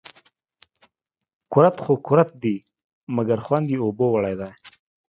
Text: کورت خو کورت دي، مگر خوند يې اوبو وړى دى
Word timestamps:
کورت 1.51 1.75
خو 1.83 1.93
کورت 2.07 2.29
دي، 2.43 2.55
مگر 3.15 3.37
خوند 3.45 3.67
يې 3.73 3.77
اوبو 3.81 4.05
وړى 4.11 4.33
دى 4.39 4.51